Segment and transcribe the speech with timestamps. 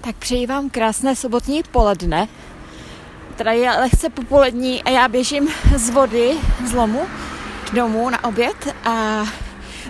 [0.00, 2.28] Tak přeji vám krásné sobotní poledne.
[3.36, 7.06] Teda je lehce popolední a já běžím z vody, z lomu,
[7.72, 9.24] domů na oběd a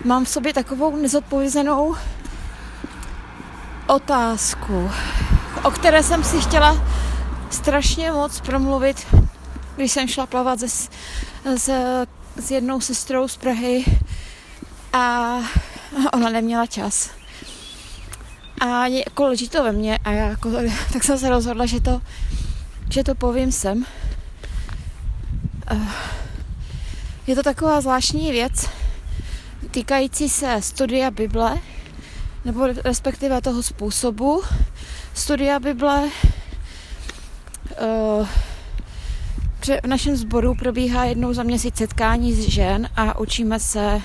[0.05, 1.97] mám v sobě takovou nezodpovězenou
[3.87, 4.90] otázku,
[5.63, 6.85] o které jsem si chtěla
[7.51, 9.06] strašně moc promluvit,
[9.77, 10.67] když jsem šla plavat se,
[11.56, 11.71] s,
[12.37, 13.85] s jednou sestrou z Prahy
[14.93, 15.35] a
[16.12, 17.17] ona neměla čas.
[18.61, 20.51] A jako leží to ve mně a já jako,
[20.92, 22.01] tak jsem se rozhodla, že to,
[22.91, 23.84] že to povím sem.
[25.70, 25.88] Eh,
[27.27, 28.68] je to taková zvláštní věc
[29.70, 31.59] týkající se studia Bible,
[32.45, 34.42] nebo respektive toho způsobu
[35.15, 36.09] studia Bible.
[37.77, 38.27] Eh,
[39.82, 44.01] v našem sboru probíhá jednou za měsíc setkání s žen a učíme se,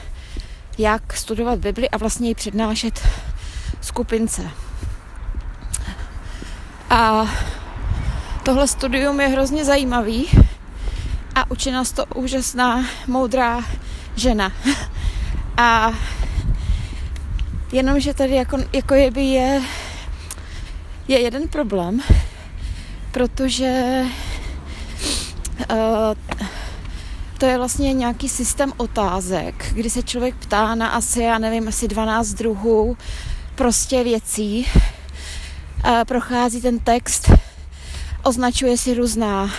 [0.77, 3.08] jak studovat Bibli a vlastně ji přednášet
[3.94, 4.42] skupince.
[6.90, 7.28] A
[8.44, 10.30] tohle studium je hrozně zajímavý
[11.35, 13.62] a učí nás to úžasná, moudrá
[14.16, 14.52] žena.
[15.58, 15.94] A
[17.72, 19.62] jenomže tady jako, jako je, je,
[21.07, 22.02] je jeden problém,
[23.12, 24.04] protože
[25.72, 25.78] uh,
[27.38, 31.88] to je vlastně nějaký systém otázek, kdy se člověk ptá na asi, já nevím, asi
[31.88, 32.98] 12 druhů
[33.55, 34.68] prostě věcí.
[36.07, 37.32] Prochází ten text,
[38.23, 39.49] označuje si různá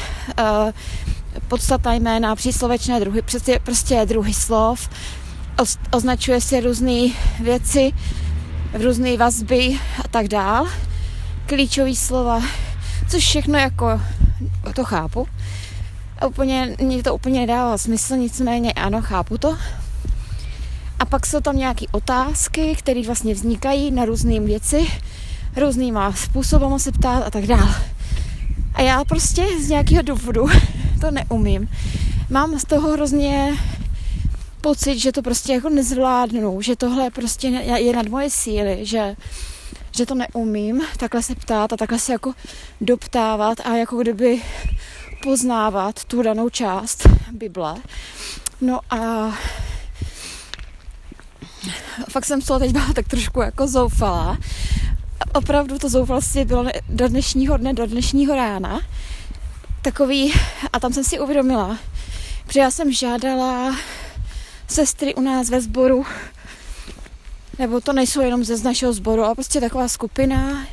[1.49, 4.89] podstatná jména, příslovečné druhy, prostě, prostě druhy slov,
[5.93, 7.09] označuje si různé
[7.41, 7.93] věci,
[8.73, 10.67] různé vazby a tak dál,
[11.47, 12.43] klíčové slova,
[13.11, 14.01] což všechno jako
[14.75, 15.29] to chápu.
[16.19, 19.57] A úplně, mě to úplně nedává smysl, nicméně ano, chápu to.
[20.99, 24.87] A pak jsou tam nějaké otázky, které vlastně vznikají na různé věci,
[25.57, 27.75] různýma způsobama se ptát a tak dále.
[28.75, 30.47] A já prostě z nějakého důvodu
[31.01, 31.69] to neumím.
[32.31, 33.59] Mám z toho hrozně
[34.61, 39.17] pocit, že to prostě jako nezvládnu, že tohle prostě je nad moje síly, že,
[39.97, 42.33] že to neumím takhle se ptát a takhle se jako
[42.81, 44.43] doptávat a jako kdyby
[45.23, 47.75] poznávat tu danou část Bible.
[48.61, 49.33] No a
[52.11, 54.39] fakt jsem z toho teď byla tak trošku jako zoufalá.
[55.35, 58.81] Opravdu to zoufalství bylo do dnešního dne, do dnešního rána.
[59.83, 60.33] Takový,
[60.73, 61.79] a tam jsem si uvědomila,
[62.51, 63.77] že já jsem žádala
[64.69, 66.07] sestry u nás ve sboru,
[67.59, 70.67] nebo to nejsou jenom ze z našeho sboru, ale prostě taková skupina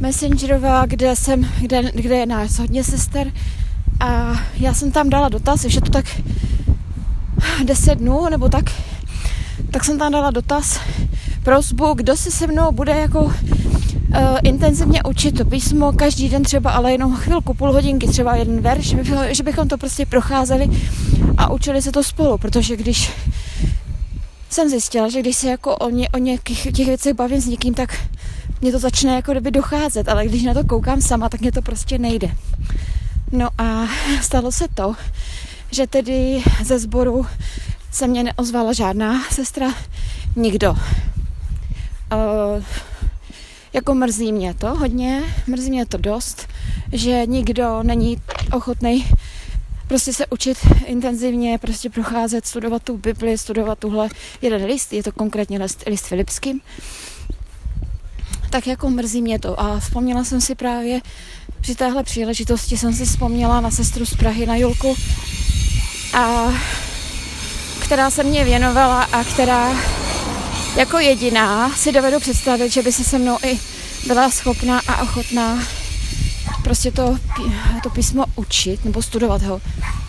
[0.00, 3.32] messengerová, kde jsem, kde, kde je nás hodně sester
[4.00, 6.04] a já jsem tam dala dotaz, že to tak
[7.64, 8.64] 10 dnů nebo tak
[9.70, 10.80] tak jsem tam dala dotaz,
[11.42, 13.32] prosbu, kdo se se mnou bude jako uh,
[14.42, 18.86] intenzivně učit to písmo každý den třeba, ale jenom chvilku, půl hodinky, třeba jeden verš,
[18.86, 20.68] že, by, že bychom to prostě procházeli
[21.36, 23.12] a učili se to spolu, protože když
[24.50, 27.74] jsem zjistila, že když se jako o, ně, o nějakých těch věcech bavím s někým,
[27.74, 27.98] tak
[28.60, 31.62] mě to začne jako kdyby docházet, ale když na to koukám sama, tak mě to
[31.62, 32.30] prostě nejde.
[33.32, 33.86] No a
[34.22, 34.94] stalo se to,
[35.70, 37.26] že tedy ze sboru
[37.92, 39.74] se mě neozvala žádná sestra,
[40.36, 40.70] nikdo.
[40.70, 42.64] Uh,
[43.72, 46.48] jako mrzí mě to hodně, mrzí mě to dost,
[46.92, 48.20] že nikdo není
[48.52, 49.06] ochotný
[49.92, 54.08] prostě se učit intenzivně, prostě procházet, studovat tu Bibli, studovat tuhle
[54.42, 56.60] jeden list, je to konkrétně list, list Filipským.
[58.50, 61.00] Tak jako mrzí mě to a vzpomněla jsem si právě
[61.60, 64.94] při téhle příležitosti jsem si vzpomněla na sestru z Prahy, na Julku
[66.14, 66.52] a
[67.92, 69.70] která se mě věnovala a která
[70.76, 73.58] jako jediná si dovedu představit, že by se se mnou i
[74.06, 75.58] byla schopná a ochotná
[76.64, 77.18] prostě to,
[77.82, 79.60] to písmo učit nebo studovat ho.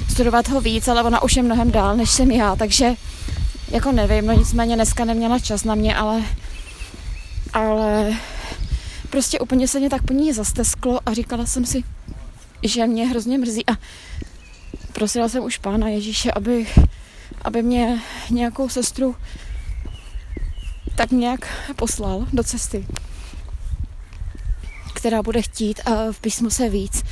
[0.10, 2.94] Studovat ho víc, ale ona už je mnohem dál, než jsem já, takže
[3.72, 6.22] jako nevím, no nicméně dneska neměla čas na mě, ale
[7.54, 8.14] ale
[9.10, 11.84] prostě úplně se mě tak po ní zastesklo a říkala jsem si,
[12.64, 13.74] že mě hrozně mrzí a
[14.94, 16.68] prosila jsem už pána Ježíše, aby
[17.44, 19.16] aby mě nějakou sestru
[20.96, 22.86] tak nějak poslal do cesty,
[24.94, 25.82] která bude chtít
[26.12, 27.04] v písmu se víc,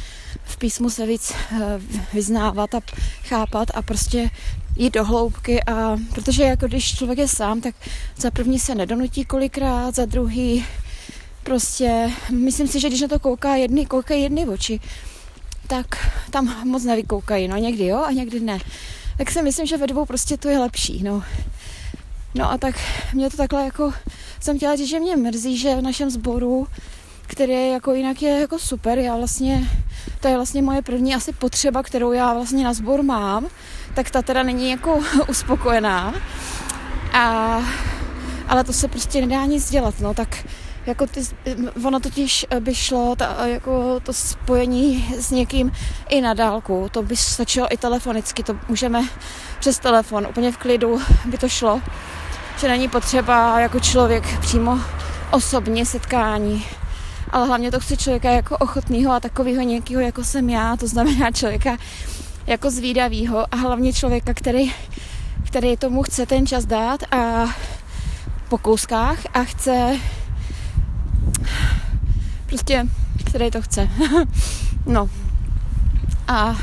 [0.44, 1.80] v písmu se víc eh,
[2.14, 2.80] vyznávat a
[3.24, 4.30] chápat a prostě
[4.76, 5.64] jít do hloubky.
[5.64, 7.76] A protože jako když člověk je sám, tak
[8.18, 10.66] za první se nedonutí kolikrát, za druhý
[11.44, 14.80] prostě, myslím si, že když na to kouká jedny, koukají jedny oči,
[15.68, 15.86] tak
[16.32, 18.60] tam moc nevykoukají, no někdy jo a někdy ne
[19.22, 21.24] tak si myslím, že ve dvou prostě to je lepší, no.
[22.36, 22.76] No a tak
[23.14, 23.94] mě to takhle jako,
[24.40, 26.68] jsem chtěla říct, že mě mrzí, že v našem sboru,
[27.28, 29.00] který je jako jinak je jako super.
[29.00, 29.70] Já vlastně,
[30.20, 33.48] to je vlastně moje první asi potřeba, kterou já vlastně na sbor mám,
[33.96, 36.14] tak ta teda není jako uspokojená.
[37.14, 37.60] A,
[38.48, 40.46] ale to se prostě nedá nic dělat, no, tak
[40.86, 41.22] jako ty,
[41.86, 45.72] ono totiž by šlo ta, jako to spojení s někým
[46.10, 49.04] i na dálku, to by stačilo i telefonicky, to můžeme
[49.60, 51.82] přes telefon, úplně v klidu by to šlo,
[52.60, 54.80] že není potřeba jako člověk přímo
[55.32, 56.66] osobně setkání,
[57.32, 61.32] ale hlavně to chci člověka jako ochotného a takového nějakého, jako jsem já, to znamená
[61.32, 61.78] člověka
[62.48, 64.74] jako zvídavýho a hlavně člověka, který,
[65.48, 67.46] který tomu chce ten čas dát a
[68.50, 70.00] po kouskách a chce
[72.52, 72.88] prostě,
[73.24, 73.90] který to chce.
[74.86, 75.10] no.
[76.28, 76.56] A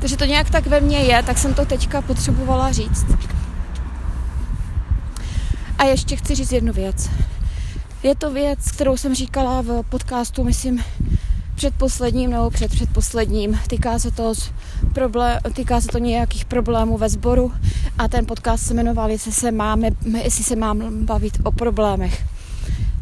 [0.00, 3.06] takže to nějak tak ve mně je, tak jsem to teďka potřebovala říct.
[5.78, 7.10] A ještě chci říct jednu věc.
[8.02, 10.84] Je to věc, kterou jsem říkala v podcastu, myslím,
[11.54, 13.60] předposledním nebo před předposledním.
[13.68, 14.32] Týká se to,
[14.92, 17.52] problém, týká se to nějakých problémů ve sboru
[17.98, 19.90] a ten podcast se jmenoval, jestli se, máme,
[20.22, 22.37] jestli se mám bavit o problémech.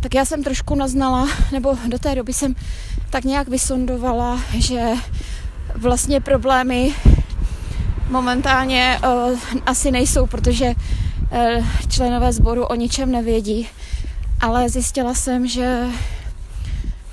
[0.06, 2.55] Tak já jsem trošku naznala, nebo do té doby jsem
[3.11, 4.93] tak nějak vysondovala, že
[5.75, 6.94] vlastně problémy
[8.11, 13.69] momentálně uh, asi nejsou, protože uh, členové sboru o ničem nevědí,
[14.41, 15.87] ale zjistila jsem, že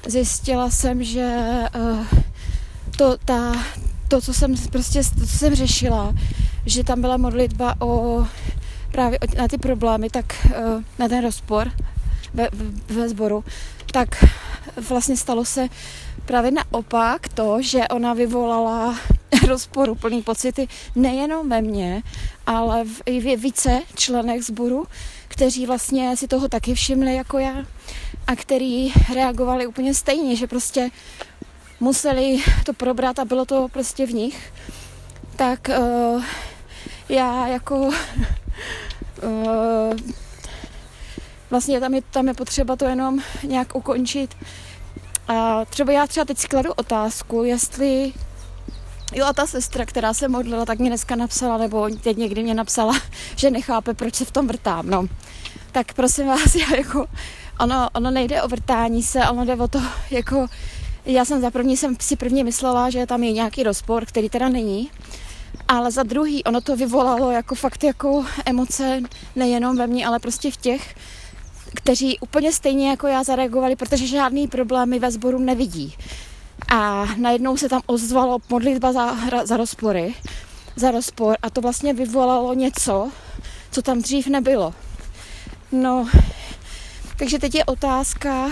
[0.08, 1.38] zjistila jsem, že
[1.76, 2.06] uh,
[2.98, 3.54] to, ta,
[4.08, 6.14] to, co jsem prostě, to, co jsem řešila,
[6.66, 8.26] že tam byla modlitba o
[8.92, 10.48] právě na ty problémy, tak
[11.00, 11.72] na ten rozpor
[12.34, 12.50] ve,
[12.88, 13.44] ve sboru,
[13.92, 14.26] tak
[14.90, 15.68] vlastně stalo se
[16.26, 19.00] právě naopak to, že ona vyvolala
[19.48, 22.04] rozporuplný pocity nejenom ve mně,
[22.48, 24.86] ale v, i v více členech sboru,
[25.28, 27.66] kteří vlastně si toho taky všimli jako já
[28.28, 30.90] a který reagovali úplně stejně, že prostě
[31.80, 34.54] museli to probrat a bylo to prostě v nich,
[35.36, 36.24] tak uh,
[37.10, 37.94] já jako uh,
[41.54, 44.38] vlastně tam je, tam je potřeba to jenom nějak ukončit.
[45.28, 48.14] A třeba já třeba teď si kladu otázku, jestli
[49.16, 52.54] Jo a ta sestra, která se modlila, tak mě dneska napsala, nebo teď někdy mě
[52.54, 52.94] napsala,
[53.36, 55.08] že nechápe, proč se v tom vrtám, no.
[55.72, 57.06] Tak prosím vás, já jako,
[57.60, 60.48] ono, ono nejde o vrtání se, ono jde o to, jako,
[61.06, 64.50] já jsem za první jsem si prvně myslela, že tam je nějaký rozpor, který teda
[64.50, 64.92] není,
[65.68, 69.02] ale za druhý ono to vyvolalo jako fakt jako emoce
[69.36, 70.96] nejenom ve mně, ale prostě v těch,
[71.84, 75.96] kteří úplně stejně jako já zareagovali, protože žádný problémy ve sboru nevidí.
[76.76, 80.14] A najednou se tam ozvalo modlitba za, za rozpory,
[80.76, 83.12] za rozpor a to vlastně vyvolalo něco,
[83.72, 84.74] co tam dřív nebylo.
[85.72, 86.08] No,
[87.18, 88.52] takže teď je otázka,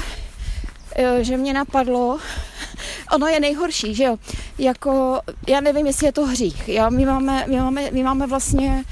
[0.96, 2.20] eh, že mě napadlo,
[3.14, 4.18] ono je nejhorší, že jo,
[4.58, 8.84] jako, já nevím, jestli je to hřích, já, my, máme, my, máme, my máme vlastně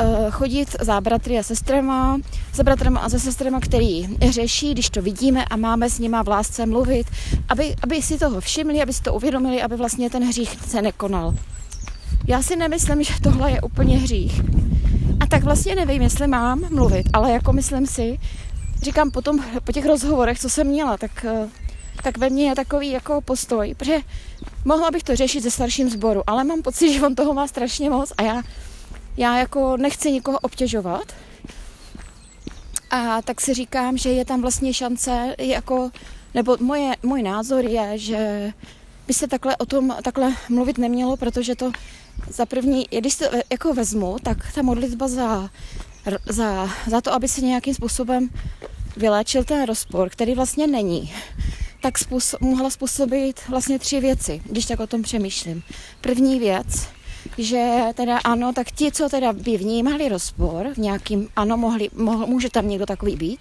[0.00, 2.18] uh, chodit za bratry a sestrama,
[2.56, 6.28] za bratrama a za sestrama, který řeší, když to vidíme a máme s nima v
[6.28, 7.06] lásce mluvit,
[7.48, 11.34] aby, aby si toho všimli, aby si to uvědomili, aby vlastně ten hřích se nekonal.
[12.26, 14.40] Já si nemyslím, že tohle je úplně hřích.
[15.20, 18.18] A tak vlastně nevím, jestli mám mluvit, ale jako myslím si,
[18.82, 21.48] říkám potom po těch rozhovorech, co jsem měla, tak, eh,
[22.02, 23.98] tak ve mně je takový jako postoj, protože
[24.64, 27.90] mohla bych to řešit ze starším sboru, ale mám pocit, že on toho má strašně
[27.90, 28.42] moc a já
[29.16, 31.12] já jako nechci nikoho obtěžovat.
[32.96, 35.90] A tak si říkám, že je tam vlastně šance, jako,
[36.34, 38.52] nebo moje, můj názor je, že
[39.06, 41.72] by se takhle o tom takhle mluvit nemělo, protože to
[42.30, 45.50] za první, když se jako vezmu, tak ta modlitba za,
[46.28, 48.28] za, za to, aby se nějakým způsobem
[48.96, 51.12] vyléčil ten rozpor, který vlastně není,
[51.82, 55.62] tak způsob, mohla způsobit vlastně tři věci, když tak o tom přemýšlím.
[56.00, 56.88] První věc,
[57.38, 62.26] že teda ano, tak ti, co teda by vnímali rozpor v nějakým, ano, mohli, mohl,
[62.26, 63.40] může tam někdo takový být,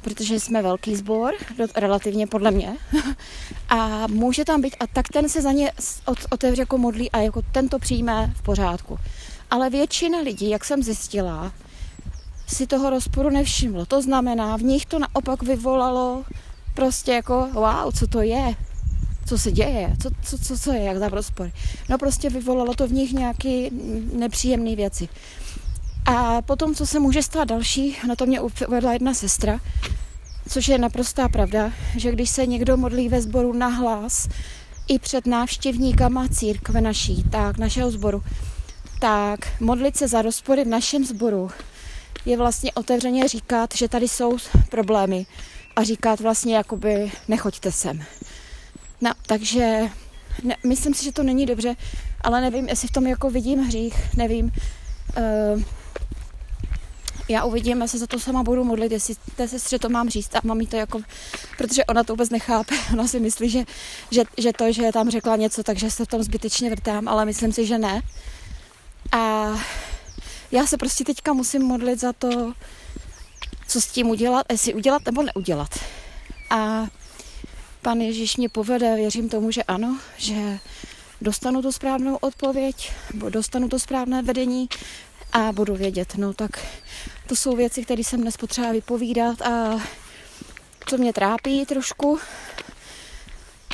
[0.00, 1.34] protože jsme velký sbor,
[1.76, 2.76] relativně podle mě,
[3.68, 5.72] a může tam být, a tak ten se za ně
[6.30, 8.98] otevře jako modlí a jako ten to přijme v pořádku.
[9.50, 11.52] Ale většina lidí, jak jsem zjistila,
[12.46, 13.86] si toho rozporu nevšimlo.
[13.86, 16.24] To znamená, v nich to naopak vyvolalo
[16.74, 18.54] prostě jako wow, co to je,
[19.28, 21.50] co se děje, co, co, co, co je, jak za rozpor.
[21.88, 23.68] No prostě vyvolalo to v nich nějaké
[24.12, 25.08] nepříjemné věci.
[26.06, 29.60] A potom, co se může stát další, na to mě uvedla jedna sestra,
[30.48, 34.28] což je naprostá pravda, že když se někdo modlí ve sboru na hlas
[34.88, 38.22] i před návštěvníkama církve naší, tak našeho sboru,
[39.00, 41.50] tak modlit se za rozpory v našem sboru
[42.24, 44.36] je vlastně otevřeně říkat, že tady jsou
[44.70, 45.26] problémy
[45.76, 48.04] a říkat vlastně jakoby nechoďte sem.
[49.00, 49.90] No, takže
[50.42, 51.76] ne, myslím si, že to není dobře,
[52.20, 54.52] ale nevím, jestli v tom jako vidím hřích, nevím.
[55.16, 55.62] Uh,
[57.28, 60.34] já uvidím, já se za to sama budu modlit, jestli té sestře to mám říct
[60.34, 61.00] a mám to jako,
[61.58, 63.64] protože ona to vůbec nechápe, ona si myslí, že,
[64.10, 67.52] že, že to, že tam řekla něco, takže se v tom zbytečně vrtám, ale myslím
[67.52, 68.02] si, že ne.
[69.12, 69.46] A
[70.50, 72.52] já se prostě teďka musím modlit za to,
[73.68, 75.78] co s tím udělat, jestli udělat nebo neudělat.
[76.50, 76.86] A
[77.82, 80.58] pan Ježíš mě povede, věřím tomu, že ano, že
[81.20, 84.68] dostanu tu správnou odpověď, dostanu to správné vedení
[85.32, 86.12] a budu vědět.
[86.16, 86.66] No tak
[87.26, 89.80] to jsou věci, které jsem dnes potřeba vypovídat a
[90.86, 92.18] co mě trápí trošku,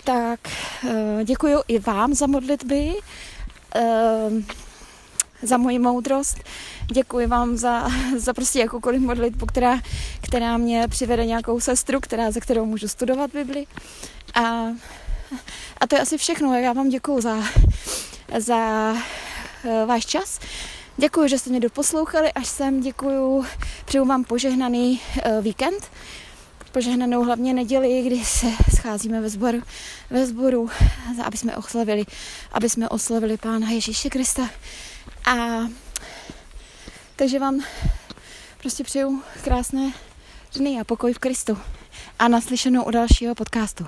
[0.04, 0.40] tak
[0.84, 2.92] uh, děkuji i vám za modlitby,
[3.76, 4.42] uh,
[5.44, 6.38] za moji moudrost.
[6.92, 9.80] Děkuji vám za, za prostě jakoukoliv modlitbu, která,
[10.20, 13.66] která mě přivede nějakou sestru, která, ze kterou můžu studovat Bibli.
[14.34, 14.40] A,
[15.80, 16.58] a to je asi všechno.
[16.58, 17.36] Já vám děkuji za,
[18.38, 20.40] za uh, váš čas.
[20.96, 22.80] Děkuji, že jste mě doposlouchali až sem.
[22.80, 23.44] Děkuji,
[23.84, 25.90] přeju vám požehnaný uh, víkend,
[26.74, 29.62] požehnanou hlavně neděli, kdy se scházíme ve sboru,
[30.10, 30.70] ve sboru
[31.24, 32.04] aby jsme oslavili,
[32.52, 34.50] aby jsme oslavili Pána Ježíše Krista.
[35.24, 35.34] A
[37.16, 37.60] takže vám
[38.60, 39.92] prostě přeju krásné
[40.56, 41.58] dny a pokoj v Kristu.
[42.18, 43.86] A naslyšenou u dalšího podcastu.